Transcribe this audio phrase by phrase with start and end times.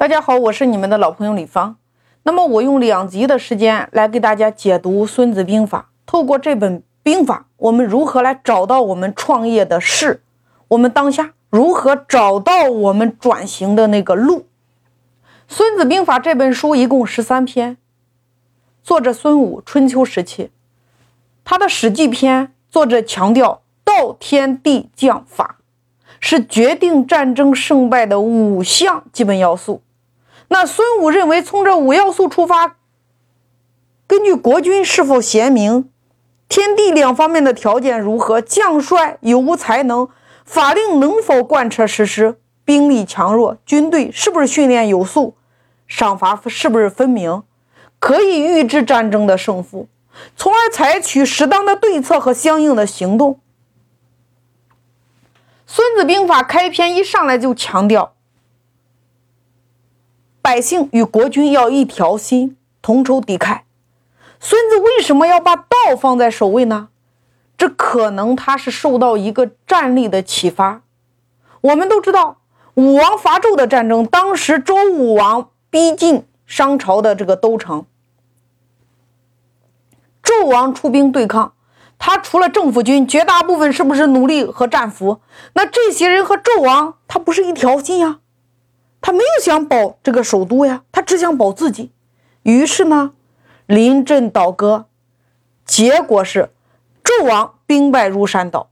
[0.00, 1.76] 大家好，我是你们的老朋友李芳。
[2.22, 5.90] 那么我用两集的时间来给大家解读《孙子兵法》。
[6.10, 10.22] 透过这本兵法，我们如何来找到我们创业的势？
[10.68, 14.38] 我们当下如何找到我们转型的那个路？
[15.46, 17.76] 《孙子兵法》这本书一共十三篇，
[18.82, 20.50] 作者孙武，春秋时期。
[21.44, 25.58] 他的《史记》篇，作者强调道天地将法
[26.18, 29.82] 是决定战争胜败的五项基本要素。
[30.52, 32.76] 那孙武认为，从这五要素出发，
[34.08, 35.88] 根据国君是否贤明、
[36.48, 40.08] 天地两方面的条件如何、将帅有无才能、
[40.44, 45.36] 法令能否贯彻实施、兵力强弱、军队是不是训练有素、
[45.86, 47.44] 赏罚是不是分明，
[48.00, 49.86] 可以预知战争的胜负，
[50.36, 53.34] 从而采取适当的对策和相应的行动。
[55.64, 58.14] 《孙子兵法》开篇一上来就强调。
[60.50, 63.60] 百姓与国君要一条心，同仇敌忾。
[64.40, 66.88] 孙子为什么要把道放在首位呢？
[67.56, 70.82] 这可能他是受到一个战例的启发。
[71.60, 72.38] 我们都知道
[72.74, 77.86] 武王伐纣的战争，当时周武王逼近商朝的这个都城，
[80.20, 81.52] 纣王出兵对抗，
[81.96, 85.20] 他除了政府军，绝大部分是不是奴隶和战俘？
[85.52, 88.18] 那这些人和纣王，他不是一条心呀？
[89.00, 91.90] 他没有想保这个首都呀，他只想保自己。
[92.42, 93.12] 于是呢，
[93.66, 94.86] 临阵倒戈，
[95.64, 96.50] 结果是
[97.02, 98.68] 纣王兵败如山倒。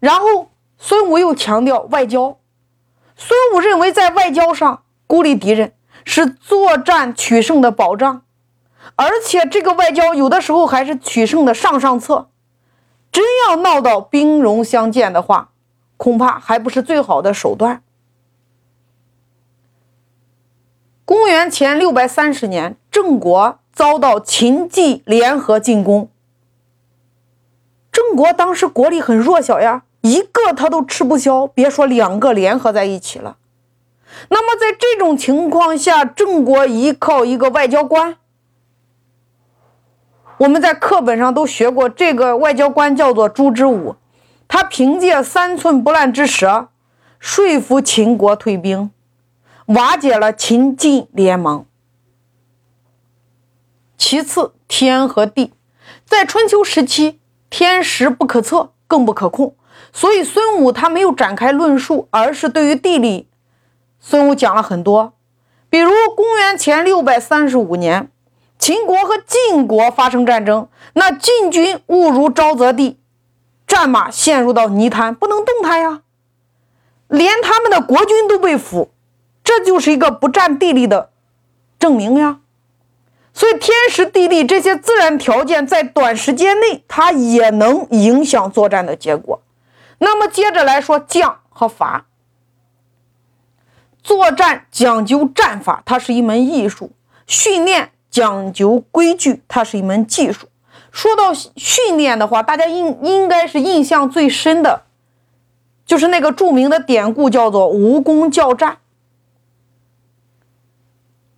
[0.00, 2.38] 然后孙武又强调外交，
[3.16, 5.72] 孙武认为在外交上孤立敌人
[6.04, 8.22] 是作战取胜的保障，
[8.94, 12.28] 而且这个外交有的时候还是取胜的上上策。
[13.10, 15.50] 真要闹到兵戎相见的话，
[15.96, 17.82] 恐怕还不是最好的手段。
[21.06, 26.10] 公元前六百三十年，郑国遭到秦晋联合进攻。
[27.92, 33.36] 郑国当时国力很弱小呀，一个他都吃不消，别说两个联合在一起了。
[34.30, 38.16] 那么在这种情况下，郑国依靠一个外交官，
[40.38, 43.94] 我们在课本上都学过，这个外交官叫做朱之武，
[44.48, 46.66] 他凭借三寸不烂之舌，
[47.20, 48.90] 说服秦国退兵。
[49.66, 51.66] 瓦解了秦晋联盟。
[53.98, 55.52] 其次，天和地，
[56.04, 57.18] 在春秋时期，
[57.50, 59.56] 天时不可测，更不可控，
[59.92, 63.28] 所以孙武他没有展开论述，而是对于地理，
[63.98, 65.14] 孙武讲了很多。
[65.68, 68.08] 比如公元前六百三十五年，
[68.60, 73.00] 秦国和晋国发生战争，那晋军误入沼泽地，
[73.66, 76.02] 战马陷入到泥潭，不能动弹呀，
[77.08, 78.90] 连他们的国君都被俘。
[79.46, 81.10] 这就是一个不占地利的
[81.78, 82.40] 证明呀，
[83.32, 89.40] 所以天时地利这些自然条件在短时间内它也能影响作战的结果。
[89.98, 92.06] 那么接着来说将和法，
[94.02, 96.88] 作战讲究战法，它是一门艺术；
[97.28, 100.48] 训练讲究规矩，它是一门技术。
[100.90, 104.82] 说到训练的话，大家应应该是印象最深的，
[105.86, 108.78] 就是那个著名的典故，叫做吴宫教战。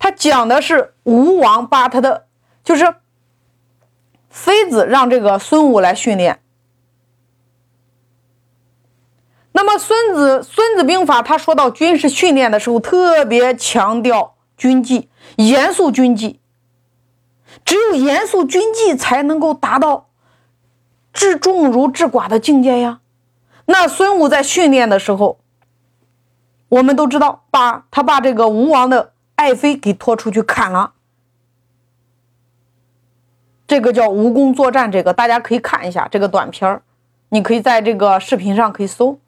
[0.00, 2.26] 他讲的是吴王把他的
[2.64, 2.94] 就是
[4.30, 6.40] 妃子让这个孙武来训练。
[9.52, 16.40] 那么孙子《孙子兵法》他说到军事训练的时候，特别强调军纪，严肃军纪。
[17.64, 20.08] 只有严肃军纪，才能够达到
[21.12, 23.00] 治众如治寡的境界呀。
[23.66, 25.40] 那孙武在训练的时候，
[26.70, 29.12] 我们都知道，把他把这个吴王的。
[29.40, 30.92] 爱妃给拖出去砍了，
[33.66, 36.82] 这个叫蜈蚣作战，这个大家可以看一下这个短片，
[37.30, 39.18] 你可以在这个视频上可以搜。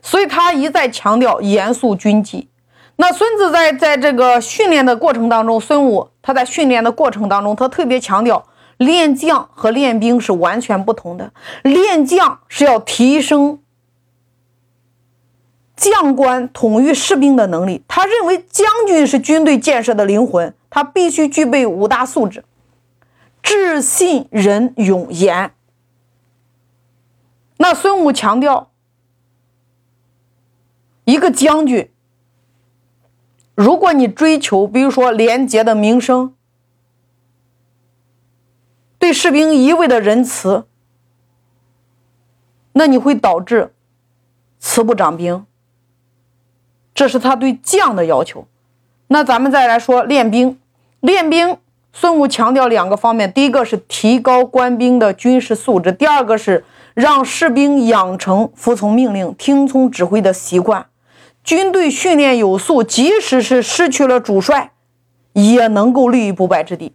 [0.00, 2.48] 所以他一再强调严肃军纪。
[2.96, 8.44] 那孙子在在这个训练的过程当中，孙武他在训练的过程当中，他特别强调
[8.78, 11.32] 练将和练兵是完全不同的，
[11.62, 13.60] 练将是要提升。
[15.82, 22.44] 将官统御士兵的能力，他认为将军是军队建设的灵魂，他必须具备五大素质：
[23.42, 25.52] 智、信、仁、勇、严。
[27.56, 28.70] 那孙武强调，
[31.02, 31.90] 一个将军，
[33.56, 36.32] 如果你追求，比如说廉洁的名声，
[39.00, 40.64] 对士兵一味的仁慈，
[42.74, 43.74] 那你会导致
[44.60, 45.44] 慈不长兵。
[46.94, 48.46] 这是他对将的要求。
[49.08, 50.58] 那咱们再来说练兵，
[51.00, 51.56] 练兵，
[51.92, 60.86] 孙武强调两个方面：第一个是提高官兵的军事素质，第二个是让士兵养成服从命令、听从指挥的习惯。
[61.44, 64.72] 军队训练有素，即使是失去了主帅，
[65.32, 66.94] 也能够立于不败之地。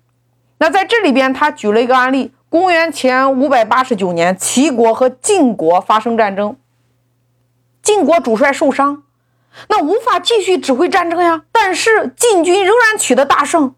[0.60, 6.56] 那在这里边，他举了一个案例：公元前五百八十九年，齐国和晋国发生战争，
[7.84, 9.04] 晋国主帅受伤，
[9.70, 11.44] 那无法继续指挥战争呀。
[11.52, 13.76] 但是晋军仍然取得大胜，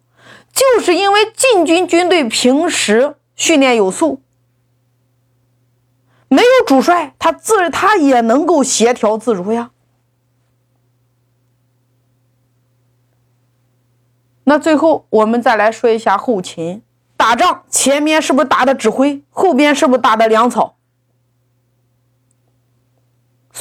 [0.54, 4.22] 就是因为晋军军队平时训练有素，
[6.28, 9.72] 没有主帅，他自他也能够协调自如呀。
[14.44, 16.82] 那最后我们再来说一下后勤
[17.16, 20.79] 打仗，前面是不是打的指挥，后边是不是打的粮草？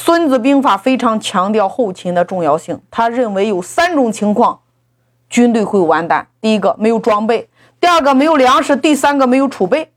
[0.01, 4.61] 孙子兵法非常强调后勤的重要性，他认为有三种情况
[5.29, 7.49] 军队会完蛋：第一个没有装备，
[7.81, 9.91] 第二个没有粮食，第三个没有储备。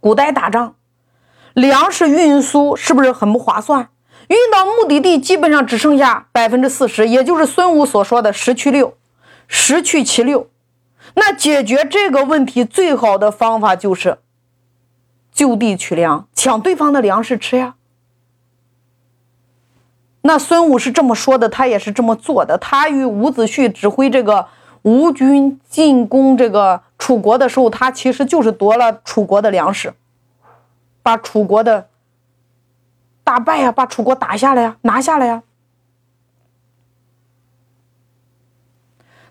[0.00, 0.74] 古代打仗，
[1.52, 3.90] 粮食运输是不是很不划算？
[4.28, 8.96] 运到目的地基本上只剩下百分之四十，也就是孙武所说的十去六。
[9.46, 10.48] 十去其六，
[11.16, 14.20] 那解决这个问题最好的方法就是
[15.30, 17.74] 就地取粮，抢对方的粮食吃呀。
[20.26, 22.56] 那孙武是这么说的，他也是这么做的。
[22.56, 24.48] 他与伍子胥指挥这个
[24.80, 29.92] 吴军进攻这个楚国的时候，他其实就是夺了楚国的粮食，
[31.02, 31.88] 把楚国的
[33.22, 35.42] 大败呀，把楚国打下来呀，拿下来呀。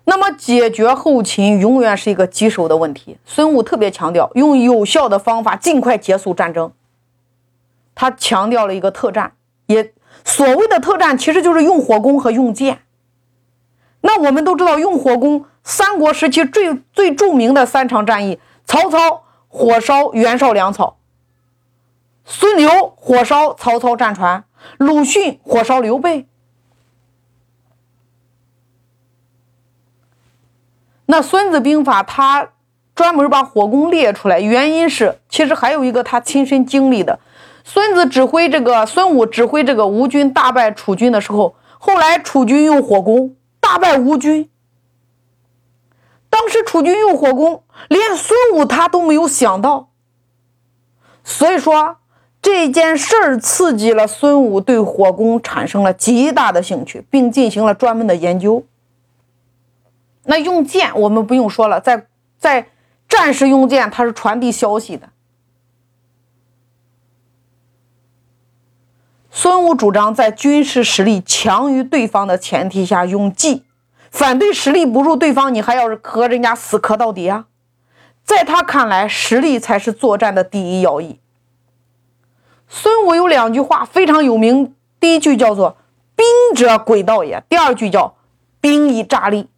[0.04, 3.18] 那么，解决后勤永远是一个棘手的问题。
[3.24, 6.70] 孙武特别强调用有效的方法尽快结束战争。
[7.96, 9.32] 他强调了一个特战，
[9.66, 9.92] 也
[10.24, 12.80] 所谓的特战其实就是用火攻和用箭。
[14.00, 20.98] 那我们都知道，用火攻，三国时期最最著名的三场战役：曹操火烧袁绍粮草，
[22.24, 24.44] 孙刘火烧曹操战船，
[24.78, 26.26] 鲁迅火烧刘备。
[31.06, 32.48] 那《孙子兵法》他
[32.94, 37.20] 专门把火攻列出来，原因是其实还有一个他亲身经历的。
[37.64, 44.50] 孙子指挥这个孙武指挥这个吴军大败楚军的时候，后来楚军用火攻大败吴军。
[46.28, 49.88] 当时楚军用火攻，连孙武他都没有想到，
[51.22, 51.96] 所以说
[52.42, 58.64] 这件事儿刺激了孙武对火攻产生了极大的兴趣，并进行了专门的研究。
[60.24, 62.68] 那用剑，我们不用说了，在在
[63.08, 65.08] 战时用剑，它是传递消息的。
[69.36, 73.64] 孙武主张在军事实力强于对方的前提下用计，
[74.08, 77.46] 反对实力不如对方，你还要是和人家死磕到底啊！
[78.22, 81.18] 在他看来，实力才是作战的第一要义。
[82.68, 85.78] 孙武有两句话非常有名，第一句叫做
[86.14, 88.14] “兵者，诡道也”，第二句叫
[88.62, 89.48] “兵以诈立”。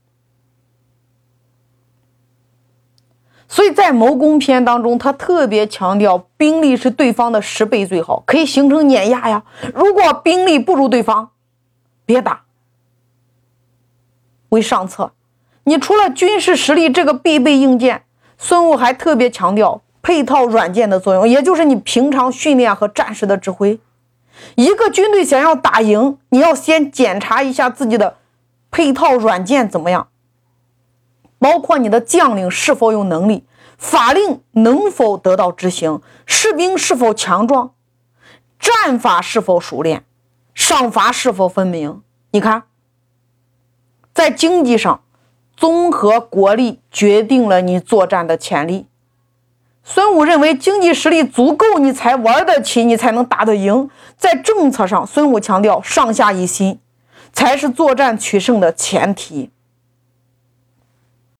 [3.49, 9.45] 所以在谋攻篇当中，他特别强调兵力是对方的十倍最好，可以形成碾压呀。
[9.75, 11.31] 如果兵力不如对方，
[12.05, 12.43] 别打，
[14.49, 15.13] 为上策。
[15.65, 18.03] 你除了军事实力这个必备硬件，
[18.37, 23.79] 孙武还特别强调配套软件的作用，也就是你平常训练和战时的指挥。
[24.57, 28.17] 一个军队想要打赢，你要先检查一下自己的
[28.71, 30.09] 配套软件怎么样。
[31.39, 33.45] 包括你的将领是否有能力，
[33.77, 37.73] 法令能否得到执行，士兵是否强壮，
[38.59, 40.05] 战法是否熟练，
[40.55, 42.03] 赏罚是否分明。
[42.31, 42.65] 你看，
[44.15, 45.03] 在经济上，
[45.57, 48.87] 综合国力决定了你作战的潜力。
[49.85, 53.89] 孙武认为，经济实力足够，你才玩得起，你才能打得赢。
[54.17, 56.81] 在政策上，孙武强调上下一心，
[57.33, 59.51] 才是作战取胜的前提。